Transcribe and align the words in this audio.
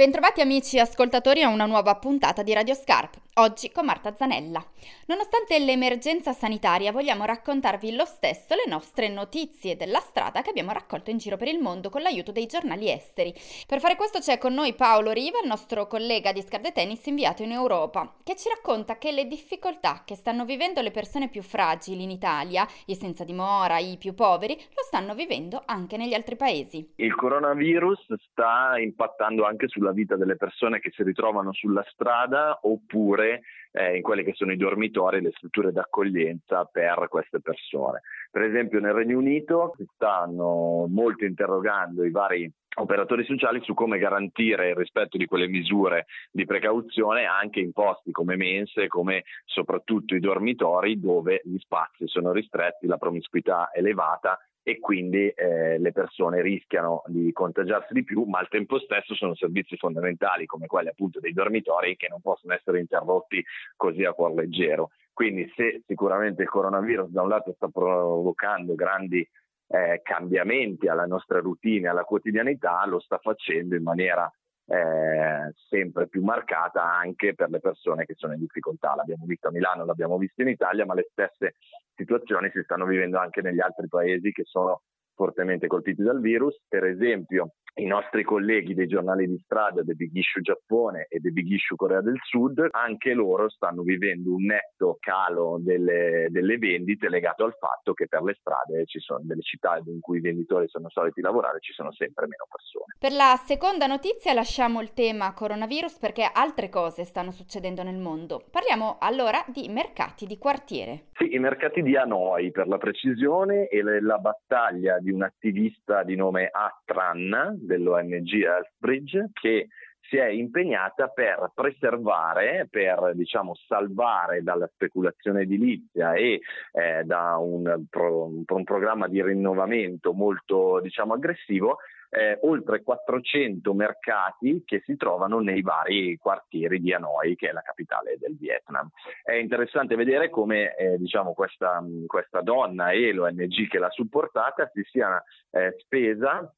Bentrovati 0.00 0.40
amici 0.40 0.78
ascoltatori 0.78 1.42
a 1.42 1.48
una 1.48 1.66
nuova 1.66 1.94
puntata 1.96 2.42
di 2.42 2.54
Radio 2.54 2.72
Scarp, 2.72 3.18
oggi 3.40 3.72
con 3.72 3.84
Marta 3.84 4.14
Zanella. 4.14 4.64
Nonostante 5.06 5.58
l'emergenza 5.58 6.32
sanitaria 6.32 6.92
vogliamo 6.92 7.24
raccontarvi 7.24 7.94
lo 7.96 8.04
stesso 8.04 8.54
le 8.54 8.70
nostre 8.70 9.08
notizie 9.08 9.76
della 9.76 9.98
strada 9.98 10.40
che 10.42 10.50
abbiamo 10.50 10.72
raccolto 10.72 11.10
in 11.10 11.18
giro 11.18 11.36
per 11.36 11.48
il 11.48 11.58
mondo 11.58 11.90
con 11.90 12.02
l'aiuto 12.02 12.30
dei 12.30 12.46
giornali 12.46 12.88
esteri. 12.88 13.34
Per 13.66 13.80
fare 13.80 13.96
questo 13.96 14.20
c'è 14.20 14.38
con 14.38 14.54
noi 14.54 14.74
Paolo 14.74 15.10
Riva, 15.10 15.40
il 15.42 15.48
nostro 15.48 15.88
collega 15.88 16.32
di 16.32 16.42
Scarpe 16.42 16.70
Tennis 16.72 17.04
inviato 17.06 17.42
in 17.42 17.50
Europa, 17.50 18.14
che 18.22 18.36
ci 18.36 18.48
racconta 18.48 18.96
che 18.96 19.10
le 19.10 19.26
difficoltà 19.26 20.02
che 20.04 20.14
stanno 20.14 20.44
vivendo 20.44 20.80
le 20.80 20.92
persone 20.92 21.28
più 21.28 21.42
fragili 21.42 22.04
in 22.04 22.10
Italia, 22.10 22.64
i 22.86 22.94
senza 22.94 23.24
dimora, 23.24 23.78
i 23.78 23.96
più 23.98 24.14
poveri, 24.14 24.54
lo 24.54 24.82
stanno 24.86 25.14
vivendo 25.14 25.62
anche 25.64 25.96
negli 25.96 26.14
altri 26.14 26.36
paesi. 26.36 26.92
Il 26.96 27.14
coronavirus 27.16 28.14
sta 28.30 28.78
impattando 28.78 29.44
anche 29.44 29.66
su 29.66 29.80
sulla 29.80 29.92
vita 29.92 30.14
delle 30.14 30.36
persone 30.36 30.78
che 30.78 30.90
si 30.94 31.02
ritrovano 31.02 31.54
sulla 31.54 31.84
strada 31.88 32.58
oppure 32.62 33.29
eh, 33.72 33.96
in 33.96 34.02
quelli 34.02 34.24
che 34.24 34.32
sono 34.34 34.52
i 34.52 34.56
dormitori, 34.56 35.20
le 35.20 35.32
strutture 35.34 35.72
d'accoglienza 35.72 36.64
per 36.64 37.06
queste 37.08 37.40
persone. 37.40 38.00
Per 38.30 38.42
esempio 38.42 38.80
nel 38.80 38.94
Regno 38.94 39.18
Unito 39.18 39.74
si 39.76 39.86
stanno 39.94 40.86
molto 40.88 41.24
interrogando 41.24 42.04
i 42.04 42.10
vari 42.10 42.50
operatori 42.76 43.24
sociali 43.24 43.60
su 43.62 43.74
come 43.74 43.98
garantire 43.98 44.70
il 44.70 44.76
rispetto 44.76 45.16
di 45.16 45.26
quelle 45.26 45.48
misure 45.48 46.06
di 46.30 46.44
precauzione 46.44 47.24
anche 47.24 47.60
in 47.60 47.72
posti 47.72 48.12
come 48.12 48.36
mense, 48.36 48.86
come 48.86 49.24
soprattutto 49.44 50.14
i 50.14 50.20
dormitori 50.20 50.98
dove 51.00 51.40
gli 51.44 51.58
spazi 51.58 52.06
sono 52.06 52.32
ristretti, 52.32 52.86
la 52.86 52.96
promiscuità 52.96 53.70
elevata 53.72 54.38
e 54.70 54.78
quindi 54.78 55.28
eh, 55.28 55.78
le 55.80 55.90
persone 55.90 56.42
rischiano 56.42 57.02
di 57.06 57.32
contagiarsi 57.32 57.92
di 57.92 58.04
più, 58.04 58.22
ma 58.22 58.38
al 58.38 58.46
tempo 58.46 58.78
stesso 58.78 59.16
sono 59.16 59.34
servizi 59.34 59.76
fondamentali 59.76 60.46
come 60.46 60.68
quelli 60.68 60.88
appunto 60.88 61.18
dei 61.18 61.32
dormitori 61.32 61.96
che 61.96 62.06
non 62.08 62.20
possono 62.20 62.54
essere 62.54 62.78
interrotti 62.78 63.44
così 63.74 64.04
a 64.04 64.12
cuor 64.12 64.32
leggero. 64.32 64.90
Quindi 65.12 65.52
se 65.56 65.82
sicuramente 65.88 66.42
il 66.42 66.48
coronavirus 66.48 67.10
da 67.10 67.22
un 67.22 67.28
lato 67.30 67.52
sta 67.54 67.66
provocando 67.66 68.76
grandi 68.76 69.28
eh, 69.66 70.00
cambiamenti 70.04 70.86
alla 70.86 71.04
nostra 71.04 71.40
routine, 71.40 71.88
alla 71.88 72.04
quotidianità, 72.04 72.86
lo 72.86 73.00
sta 73.00 73.18
facendo 73.18 73.74
in 73.74 73.82
maniera 73.82 74.32
eh, 74.66 75.52
sempre 75.68 76.06
più 76.06 76.22
marcata 76.22 76.84
anche 76.84 77.34
per 77.34 77.50
le 77.50 77.58
persone 77.58 78.06
che 78.06 78.14
sono 78.16 78.34
in 78.34 78.38
difficoltà. 78.38 78.94
L'abbiamo 78.94 79.24
visto 79.26 79.48
a 79.48 79.50
Milano, 79.50 79.84
l'abbiamo 79.84 80.16
visto 80.16 80.42
in 80.42 80.48
Italia, 80.48 80.86
ma 80.86 80.94
le 80.94 81.08
stesse 81.10 81.56
situazioni 82.00 82.50
si 82.50 82.62
stanno 82.62 82.86
vivendo 82.86 83.18
anche 83.18 83.42
negli 83.42 83.60
altri 83.60 83.86
paesi 83.88 84.32
che 84.32 84.44
sono 84.44 84.82
fortemente 85.14 85.66
colpiti 85.66 86.02
dal 86.02 86.20
virus. 86.20 86.58
Per 86.66 86.84
esempio, 86.84 87.56
i 87.74 87.86
nostri 87.86 88.24
colleghi 88.24 88.74
dei 88.74 88.86
giornali 88.86 89.26
di 89.26 89.40
strada 89.44 89.82
The 89.82 89.94
Big 89.94 90.14
Issue 90.14 90.42
Giappone 90.42 91.06
e 91.08 91.20
The 91.20 91.30
Big 91.30 91.48
Issue 91.48 91.76
Corea 91.76 92.00
del 92.00 92.18
Sud, 92.22 92.66
anche 92.70 93.12
loro 93.12 93.48
stanno 93.48 93.82
vivendo 93.82 94.34
un 94.34 94.44
netto 94.44 94.96
calo 95.00 95.58
delle, 95.60 96.26
delle, 96.30 96.58
vendite 96.58 97.08
legato 97.08 97.44
al 97.44 97.54
fatto 97.58 97.92
che 97.92 98.06
per 98.06 98.22
le 98.22 98.36
strade 98.38 98.84
ci 98.86 98.98
sono 98.98 99.20
delle 99.22 99.40
città 99.40 99.80
in 99.84 100.00
cui 100.00 100.18
i 100.18 100.20
venditori 100.20 100.68
sono 100.68 100.88
soliti 100.90 101.20
lavorare, 101.20 101.60
ci 101.60 101.72
sono 101.72 101.92
sempre 101.92 102.26
meno 102.26 102.44
persone. 102.50 102.96
Per 102.98 103.12
la 103.12 103.36
seconda 103.36 103.86
notizia 103.86 104.34
lasciamo 104.34 104.80
il 104.80 104.92
tema 104.92 105.32
coronavirus 105.32 105.98
perché 105.98 106.28
altre 106.30 106.68
cose 106.68 107.04
stanno 107.04 107.30
succedendo 107.30 107.82
nel 107.82 107.98
mondo. 107.98 108.44
Parliamo 108.50 108.98
allora 109.00 109.42
di 109.46 109.68
mercati 109.68 110.26
di 110.26 110.36
quartiere. 110.38 111.08
Sì, 111.14 111.34
i 111.34 111.38
mercati 111.38 111.82
di 111.82 111.96
Hanoi 111.96 112.50
per 112.50 112.66
la 112.66 112.78
precisione 112.78 113.68
e 113.68 113.82
la 113.82 114.18
battaglia 114.18 114.98
di 114.98 115.10
un 115.10 115.22
attivista 115.22 116.02
di 116.02 116.16
nome 116.16 116.50
Atran 116.50 117.58
dell'ONG 117.60 118.32
Earthbridge 118.32 119.30
che 119.32 119.68
si 120.10 120.16
è 120.16 120.26
impegnata 120.26 121.08
per 121.08 121.52
preservare, 121.54 122.66
per 122.68 123.12
diciamo, 123.14 123.54
salvare 123.66 124.42
dalla 124.42 124.68
speculazione 124.72 125.42
edilizia 125.42 126.14
e 126.14 126.40
eh, 126.72 127.04
da 127.04 127.36
un, 127.36 127.84
pro, 127.88 128.24
un, 128.24 128.64
programma 128.64 129.06
di 129.06 129.22
rinnovamento 129.22 130.12
molto 130.12 130.80
diciamo, 130.80 131.14
aggressivo 131.14 131.78
eh, 132.10 132.38
oltre 132.42 132.82
400 132.82 133.72
mercati 133.72 134.62
che 134.64 134.82
si 134.84 134.96
trovano 134.96 135.38
nei 135.38 135.62
vari 135.62 136.16
quartieri 136.16 136.80
di 136.80 136.92
Hanoi, 136.92 137.36
che 137.36 137.50
è 137.50 137.52
la 137.52 137.62
capitale 137.62 138.16
del 138.18 138.36
Vietnam. 138.36 138.90
È 139.22 139.34
interessante 139.34 139.94
vedere 139.94 140.28
come 140.28 140.74
eh, 140.74 140.98
diciamo, 140.98 141.34
questa, 141.34 141.80
questa, 142.06 142.40
donna 142.40 142.90
e 142.90 143.12
l'ONG 143.12 143.68
che 143.68 143.78
l'ha 143.78 143.90
supportata 143.90 144.68
si 144.74 144.82
sia 144.90 145.22
eh, 145.50 145.76
spesa 145.78 146.52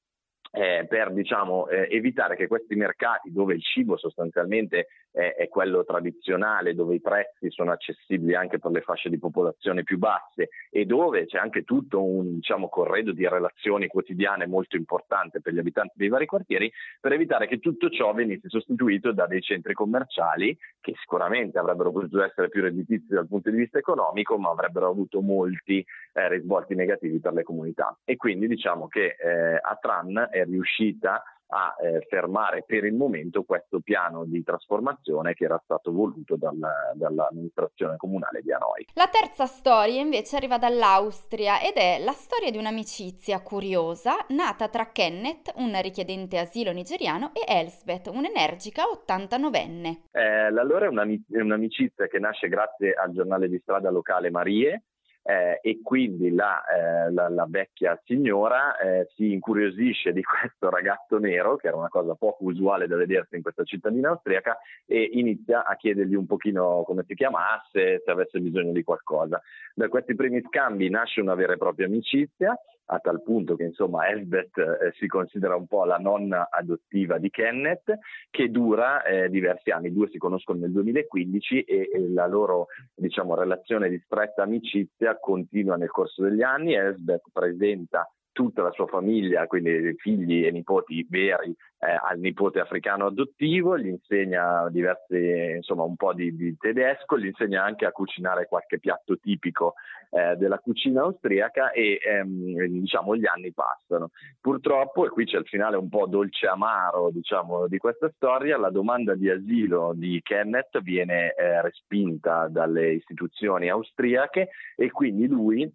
eh, 0.53 0.87
per 0.87 1.13
diciamo, 1.13 1.67
eh, 1.69 1.89
evitare 1.91 2.37
che 2.37 2.47
questi 2.47 2.75
mercati 2.75 3.33
dove 3.33 3.55
il 3.55 3.63
cibo 3.63 3.97
sostanzialmente 3.97 4.89
è, 5.11 5.35
è, 5.37 5.49
quello 5.49 5.83
tradizionale, 5.85 6.75
dove 6.75 6.95
i 6.95 7.01
prezzi 7.01 7.51
sono 7.51 7.73
accessibili 7.73 8.35
anche 8.35 8.59
per 8.59 8.71
le 8.71 8.83
fasce 8.83 9.09
di 9.09 9.19
popolazione 9.19 9.83
più 9.83 9.99
basse 9.99 10.51
e 10.71 10.85
dove 10.85 11.27
c'è 11.27 11.39
anche 11.39 11.65
tutto 11.65 12.03
un 12.05 12.35
diciamo, 12.35 12.69
corredo 12.69 13.13
di 13.13 13.27
relazioni 13.27 13.87
quotidiane 13.87 14.47
molto 14.47 14.77
importante 14.77 15.41
per 15.41 15.55
gli 15.55 15.59
abitanti 15.59 15.95
dei 15.97 16.09
vari 16.09 16.27
quartieri, 16.27 16.71
per 17.01 17.13
evitare 17.13 17.47
che 17.47 17.59
tutto 17.59 17.89
ciò 17.89 18.13
venisse 18.13 18.49
sostituito 18.49 19.13
da 19.13 19.27
dei 19.27 19.41
centri 19.41 19.73
commerciali 19.73 20.57
che 20.81 20.95
sicuramente 21.01 21.59
avrebbero 21.59 21.93
potuto 21.93 22.23
essere 22.23 22.49
più 22.49 22.61
redditizi 22.61 23.15
dal 23.15 23.29
punto 23.29 23.51
di 23.51 23.57
vista 23.57 23.79
economico, 23.79 24.37
ma 24.37 24.51
avrebbero 24.51 24.89
avuto 24.89 25.21
molti 25.23 25.85
eh, 26.13 26.29
risvolti 26.29 26.75
negativi 26.75 27.21
per 27.21 27.33
le 27.33 27.43
comunità. 27.43 27.97
E 28.05 28.17
quindi 28.17 28.49
diciamo 28.49 28.89
che 28.89 29.17
eh, 29.19 29.59
Atran 29.63 30.29
è 30.31 30.42
riuscita 30.45 31.23
a 31.53 31.77
eh, 31.79 32.01
fermare 32.09 32.65
per 32.67 32.85
il 32.85 32.95
momento 32.95 33.45
questo 33.45 33.81
piano 33.81 34.25
di 34.25 34.43
trasformazione 34.43 35.35
che 35.35 35.45
era 35.45 35.61
stato 35.63 35.93
voluto 35.93 36.37
dal, 36.37 36.59
dall'amministrazione 36.95 37.97
comunale 37.97 38.41
di 38.41 38.53
Hanoi. 38.53 38.87
La 38.95 39.09
terza 39.09 39.47
storia 39.47 40.01
invece 40.01 40.37
arriva 40.37 40.59
dall'Austria 40.59 41.61
ed 41.61 41.75
è 41.75 42.03
la 42.03 42.13
storia 42.13 42.51
di 42.51 42.57
un'amicizia 42.57 43.43
curiosa 43.43 44.17
nata 44.29 44.69
tra 44.69 44.91
Kenneth, 44.93 45.53
un 45.57 45.79
richiedente 45.83 46.39
asilo 46.39 46.73
nigeriano, 46.73 47.33
e 47.35 47.45
Elsbeth, 47.47 48.07
un'energica 48.07 48.85
89enne. 48.85 50.09
Eh, 50.11 50.49
un'amic- 50.49 51.31
è 51.31 51.41
un'amicizia 51.41 52.07
che 52.07 52.19
nasce 52.19 52.49
grazie 52.49 52.95
al 52.95 53.13
giornale 53.13 53.49
di 53.49 53.59
strada 53.59 53.91
locale 53.91 54.31
Marie, 54.31 54.85
eh, 55.23 55.61
e 55.63 55.81
quindi 55.83 56.35
la, 56.35 56.63
eh, 56.65 57.13
la, 57.13 57.29
la 57.29 57.47
vecchia 57.49 58.01
signora 58.05 58.77
eh, 58.79 59.09
si 59.15 59.33
incuriosisce 59.33 60.13
di 60.13 60.23
questo 60.23 60.69
ragazzo 60.69 61.19
nero, 61.19 61.57
che 61.57 61.69
era 61.69 61.77
una 61.77 61.89
cosa 61.89 62.15
poco 62.15 62.45
usuale 62.45 62.87
da 62.87 62.97
vedersi 62.97 63.37
in 63.37 63.43
questa 63.43 63.65
cittadina 63.65 64.11
austriaca, 64.11 64.59
e 64.87 65.11
inizia 65.13 65.65
a 65.65 65.77
chiedergli 65.77 66.15
un 66.15 66.27
pochino 66.27 66.83
come 66.85 67.05
si 67.07 67.15
chiamasse, 67.15 68.03
se 68.05 68.11
avesse 68.11 68.41
bisogno 68.41 68.73
di 68.73 68.83
qualcosa. 68.83 69.41
Da 69.75 69.89
questi 69.89 70.15
primi 70.15 70.43
scambi 70.43 70.89
nasce 70.91 71.21
una 71.21 71.35
vera 71.35 71.53
e 71.55 71.57
propria 71.59 71.87
amicizia 71.87 72.59
a 72.93 72.99
tal 72.99 73.23
punto 73.23 73.57
che 73.57 73.65
insomma 73.65 74.07
Elsbeth 74.09 74.59
eh, 74.59 74.93
si 74.99 75.07
considera 75.07 75.57
un 75.57 75.67
po' 75.67 75.85
la 75.85 75.97
nonna 75.97 76.49
adottiva 76.51 77.19
di 77.19 77.31
Kenneth, 77.31 77.99
che 78.31 78.51
dura 78.51 79.03
eh, 79.03 79.31
diversi 79.31 79.71
anni, 79.71 79.89
i 79.89 79.93
due 79.93 80.09
si 80.11 80.19
conoscono 80.19 80.61
nel 80.61 80.73
2015 80.73 81.63
e, 81.63 81.89
e 81.93 82.09
la 82.11 82.27
loro 82.27 82.67
diciamo, 82.95 83.35
relazione 83.35 83.89
di 83.89 84.01
stretta 84.05 84.43
amicizia 84.43 85.19
continua 85.19 85.77
nel 85.77 85.91
corso 85.91 86.23
degli 86.23 86.43
anni, 86.43 86.75
Elsbeth 86.75 87.25
presenta 87.33 88.07
tutta 88.33 88.63
la 88.63 88.71
sua 88.73 88.87
famiglia, 88.87 89.47
quindi 89.47 89.95
figli 89.99 90.47
e 90.47 90.51
nipoti 90.51 91.07
veri, 91.09 91.55
eh, 91.79 91.99
al 92.11 92.19
nipote 92.19 92.61
africano 92.61 93.07
adottivo, 93.07 93.77
gli 93.77 93.89
insegna 93.89 94.69
diverse, 94.71 95.55
insomma, 95.57 95.83
un 95.83 95.97
po' 95.97 96.15
di, 96.15 96.35
di, 96.35 96.57
tedesco, 96.57 97.19
gli 97.19 97.27
insegna 97.27 97.63
anche 97.63 97.85
a 97.85 97.93
cucinare 97.93 98.47
qualche 98.47 98.79
piatto 98.79 99.19
tipico 99.19 99.75
eh, 100.11 100.37
della 100.37 100.59
cucina 100.59 101.03
austriaca 101.03 101.73
e 101.73 101.99
ehm, 102.01 102.67
diciamo 102.67 103.17
gli 103.17 103.27
anni 103.27 103.53
passano. 103.53 104.11
Purtroppo, 104.41 105.07
e 105.07 105.09
qui 105.09 105.25
c'è 105.25 105.39
il 105.39 105.47
finale 105.47 105.77
un 105.77 105.89
po' 105.89 106.07
dolce 106.07 106.47
amaro 106.47 107.11
diciamo, 107.11 107.67
di 107.67 107.79
questa 107.79 108.11
storia, 108.15 108.57
la 108.57 108.71
domanda 108.71 109.15
di 109.15 109.29
asilo 109.29 109.93
di 109.95 110.21
Kenneth 110.23 110.81
viene 110.83 111.35
eh, 111.35 111.61
respinta 111.63 112.49
dalle 112.49 112.93
istituzioni 112.93 113.69
austriache 113.69 114.51
e 114.77 114.91
quindi 114.91 115.27
lui 115.27 115.71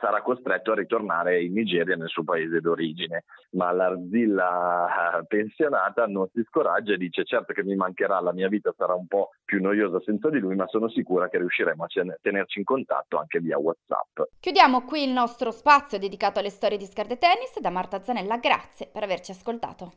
sarà 0.00 0.22
costretto 0.22 0.72
a 0.72 0.74
ritornare 0.74 1.42
in 1.42 1.52
Nigeria 1.52 1.96
nel 1.96 2.08
suo 2.08 2.24
paese 2.24 2.60
d'origine, 2.60 3.24
ma 3.50 3.70
l'arzilla 3.72 5.24
pensionata 5.26 6.06
non 6.06 6.28
si 6.32 6.44
scoraggia 6.48 6.94
e 6.94 6.96
dice 6.96 7.24
certo 7.24 7.52
che 7.52 7.62
mi 7.62 7.76
mancherà, 7.76 8.20
la 8.20 8.32
mia 8.32 8.48
vita 8.48 8.72
sarà 8.76 8.94
un 8.94 9.06
po' 9.06 9.30
più 9.44 9.60
noiosa 9.60 10.00
senza 10.04 10.28
di 10.30 10.38
lui, 10.38 10.56
ma 10.56 10.66
sono 10.68 10.88
sicura 10.88 11.28
che 11.28 11.38
riusciremo 11.38 11.84
a 11.84 11.86
tenerci 12.20 12.58
in 12.58 12.64
contatto 12.64 13.18
anche 13.18 13.40
via 13.40 13.58
WhatsApp. 13.58 14.20
Chiudiamo 14.40 14.84
qui 14.84 15.04
il 15.04 15.10
nostro 15.10 15.50
spazio 15.50 15.98
dedicato 15.98 16.38
alle 16.40 16.50
storie 16.50 16.78
di 16.78 16.84
Scarde 16.84 17.18
Tennis 17.18 17.58
da 17.60 17.70
Marta 17.70 18.02
Zanella, 18.02 18.38
grazie 18.38 18.88
per 18.92 19.02
averci 19.02 19.30
ascoltato. 19.30 19.92